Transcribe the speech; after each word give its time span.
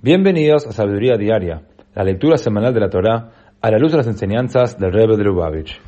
Bienvenidos 0.00 0.64
a 0.64 0.70
Sabiduría 0.70 1.16
Diaria, 1.16 1.62
la 1.96 2.04
lectura 2.04 2.36
semanal 2.36 2.72
de 2.72 2.78
la 2.78 2.88
Torá 2.88 3.32
a 3.60 3.68
la 3.68 3.78
luz 3.78 3.90
de 3.90 3.96
las 3.96 4.06
enseñanzas 4.06 4.78
del 4.78 4.92
Rebbe 4.92 5.16
de 5.16 5.24
Lubavitch. 5.24 5.80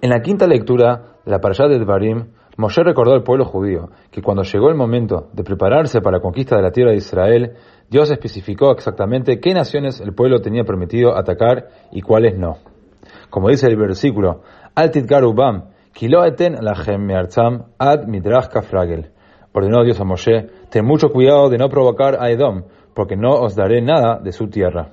En 0.00 0.08
la 0.08 0.22
quinta 0.22 0.46
lectura 0.46 1.18
de 1.22 1.30
la 1.30 1.38
Parashá 1.38 1.68
de 1.68 1.78
Dvarim, 1.78 2.28
Moshe 2.56 2.82
recordó 2.82 3.12
al 3.12 3.22
pueblo 3.22 3.44
judío 3.44 3.90
que 4.10 4.22
cuando 4.22 4.42
llegó 4.42 4.70
el 4.70 4.74
momento 4.74 5.28
de 5.34 5.44
prepararse 5.44 6.00
para 6.00 6.16
la 6.16 6.22
conquista 6.22 6.56
de 6.56 6.62
la 6.62 6.70
tierra 6.70 6.92
de 6.92 6.96
Israel, 6.96 7.52
Dios 7.90 8.10
especificó 8.10 8.72
exactamente 8.72 9.38
qué 9.38 9.52
naciones 9.52 10.00
el 10.00 10.14
pueblo 10.14 10.40
tenía 10.40 10.64
permitido 10.64 11.14
atacar 11.14 11.68
y 11.90 12.00
cuáles 12.00 12.38
no. 12.38 12.56
Como 13.28 13.50
dice 13.50 13.66
el 13.66 13.76
versículo, 13.76 14.40
Altid 14.74 15.04
Garubam, 15.06 15.64
Kiloeten 15.92 16.54
lachem 16.58 17.10
ad 17.78 18.06
midrash 18.06 18.48
kafragel. 18.48 19.10
Ordenó 19.52 19.84
Dios 19.84 20.00
a 20.00 20.04
Moshe, 20.04 20.48
ten 20.70 20.86
mucho 20.86 21.10
cuidado 21.10 21.50
de 21.50 21.58
no 21.58 21.68
provocar 21.68 22.16
a 22.18 22.30
Edom, 22.30 22.62
porque 22.94 23.16
no 23.16 23.30
os 23.30 23.54
daré 23.54 23.80
nada 23.80 24.18
de 24.18 24.32
su 24.32 24.48
tierra. 24.48 24.90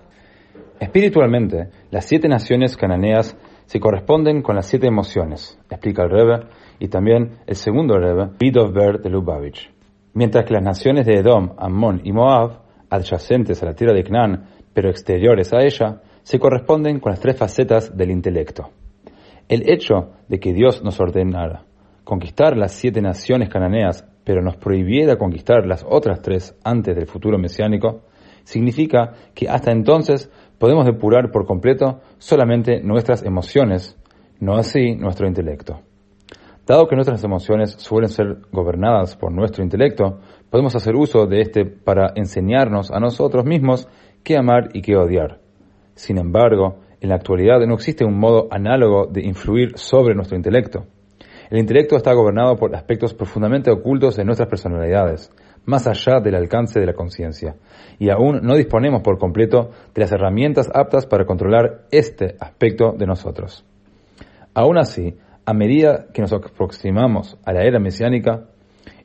Espiritualmente, 0.79 1.69
las 1.91 2.05
siete 2.05 2.27
naciones 2.27 2.77
cananeas 2.77 3.37
se 3.65 3.79
corresponden 3.79 4.41
con 4.41 4.55
las 4.55 4.65
siete 4.65 4.87
emociones, 4.87 5.59
explica 5.69 6.03
el 6.03 6.09
Rebbe, 6.09 6.47
y 6.79 6.87
también 6.87 7.39
el 7.45 7.55
segundo 7.55 7.97
Rebbe, 7.97 8.29
Vidovber 8.39 8.99
de 8.99 9.09
Lubavitch. 9.09 9.71
Mientras 10.13 10.45
que 10.45 10.53
las 10.53 10.63
naciones 10.63 11.05
de 11.05 11.19
Edom, 11.19 11.53
Ammon 11.57 12.01
y 12.03 12.11
Moab, 12.11 12.61
adyacentes 12.89 13.61
a 13.61 13.65
la 13.65 13.75
tierra 13.75 13.93
de 13.93 14.03
Canaán, 14.03 14.45
pero 14.73 14.89
exteriores 14.89 15.53
a 15.53 15.59
ella, 15.61 16.01
se 16.23 16.39
corresponden 16.39 16.99
con 16.99 17.11
las 17.11 17.19
tres 17.19 17.37
facetas 17.37 17.95
del 17.95 18.11
intelecto. 18.11 18.69
El 19.47 19.69
hecho 19.69 20.11
de 20.27 20.39
que 20.39 20.53
Dios 20.53 20.83
nos 20.83 20.99
ordenara 20.99 21.65
conquistar 22.09 22.57
las 22.57 22.71
siete 22.71 23.03
naciones 23.03 23.49
cananeas 23.49 24.03
pero 24.29 24.43
nos 24.43 24.57
prohibiera 24.57 25.17
conquistar 25.17 25.65
las 25.65 25.83
otras 25.89 26.21
tres 26.21 26.55
antes 26.63 26.95
del 26.95 27.07
futuro 27.07 27.39
mesiánico, 27.39 28.01
significa 28.43 29.13
que 29.33 29.49
hasta 29.49 29.71
entonces 29.71 30.31
podemos 30.59 30.85
depurar 30.85 31.31
por 31.31 31.47
completo 31.47 32.01
solamente 32.19 32.79
nuestras 32.83 33.23
emociones, 33.23 33.97
no 34.39 34.55
así 34.55 34.93
nuestro 34.93 35.27
intelecto. 35.27 35.79
Dado 36.67 36.87
que 36.87 36.95
nuestras 36.95 37.23
emociones 37.23 37.71
suelen 37.79 38.09
ser 38.09 38.37
gobernadas 38.51 39.15
por 39.15 39.31
nuestro 39.31 39.63
intelecto, 39.63 40.19
podemos 40.51 40.75
hacer 40.75 40.95
uso 40.95 41.25
de 41.25 41.41
este 41.41 41.65
para 41.65 42.11
enseñarnos 42.13 42.91
a 42.91 42.99
nosotros 42.99 43.45
mismos 43.45 43.89
qué 44.23 44.37
amar 44.37 44.69
y 44.73 44.83
qué 44.83 44.95
odiar. 44.95 45.39
Sin 45.95 46.19
embargo, 46.19 46.81
en 47.01 47.09
la 47.09 47.15
actualidad 47.15 47.65
no 47.65 47.73
existe 47.73 48.05
un 48.05 48.19
modo 48.19 48.47
análogo 48.51 49.07
de 49.07 49.25
influir 49.25 49.75
sobre 49.79 50.13
nuestro 50.13 50.37
intelecto. 50.37 50.85
El 51.49 51.57
intelecto 51.57 51.95
está 51.95 52.13
gobernado 52.13 52.55
por 52.57 52.75
aspectos 52.75 53.15
profundamente 53.15 53.71
ocultos 53.71 54.15
de 54.15 54.23
nuestras 54.23 54.47
personalidades, 54.49 55.31
más 55.65 55.87
allá 55.87 56.19
del 56.19 56.35
alcance 56.35 56.79
de 56.79 56.85
la 56.85 56.93
conciencia, 56.93 57.55
y 57.97 58.11
aún 58.11 58.41
no 58.43 58.55
disponemos 58.55 59.01
por 59.01 59.17
completo 59.17 59.71
de 59.95 60.01
las 60.01 60.11
herramientas 60.11 60.69
aptas 60.73 61.07
para 61.07 61.25
controlar 61.25 61.85
este 61.89 62.35
aspecto 62.39 62.93
de 62.95 63.07
nosotros. 63.07 63.65
Aún 64.53 64.77
así, 64.77 65.17
a 65.45 65.53
medida 65.53 66.05
que 66.13 66.21
nos 66.21 66.33
aproximamos 66.33 67.37
a 67.43 67.53
la 67.53 67.63
era 67.63 67.79
mesiánica 67.79 68.45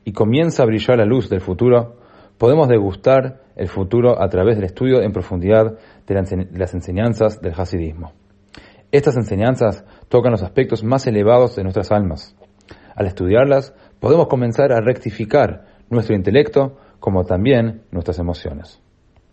y 0.03 0.13
comienza 0.13 0.61
a 0.61 0.67
brillar 0.67 0.99
la 0.99 1.05
luz 1.05 1.29
del 1.29 1.41
futuro, 1.41 1.95
podemos 2.37 2.67
degustar 2.67 3.41
el 3.55 3.69
futuro 3.69 4.21
a 4.21 4.29
través 4.29 4.57
del 4.57 4.65
estudio 4.65 5.01
en 5.01 5.11
profundidad 5.13 5.79
de 6.05 6.47
las 6.51 6.73
enseñanzas 6.75 7.41
del 7.41 7.53
hasidismo. 7.57 8.11
Estas 8.95 9.17
enseñanzas 9.17 9.83
tocan 10.07 10.31
los 10.31 10.41
aspectos 10.41 10.81
más 10.81 11.05
elevados 11.05 11.53
de 11.57 11.63
nuestras 11.63 11.91
almas. 11.91 12.33
Al 12.95 13.07
estudiarlas, 13.07 13.73
podemos 13.99 14.27
comenzar 14.27 14.71
a 14.71 14.79
rectificar 14.79 15.65
nuestro 15.89 16.15
intelecto 16.15 16.77
como 17.01 17.25
también 17.25 17.83
nuestras 17.91 18.19
emociones. 18.19 18.81